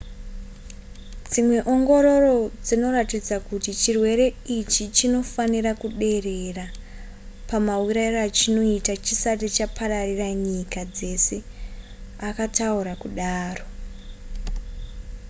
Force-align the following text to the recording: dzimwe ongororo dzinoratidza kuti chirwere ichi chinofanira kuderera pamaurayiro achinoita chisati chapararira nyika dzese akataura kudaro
dzimwe 1.31 1.57
ongororo 1.73 2.35
dzinoratidza 2.65 3.35
kuti 3.47 3.69
chirwere 3.81 4.25
ichi 4.57 4.83
chinofanira 4.95 5.71
kuderera 5.81 6.65
pamaurayiro 7.49 8.19
achinoita 8.27 8.93
chisati 9.05 9.47
chapararira 9.57 10.27
nyika 10.45 10.81
dzese 10.95 11.37
akataura 12.27 12.93
kudaro 13.01 13.65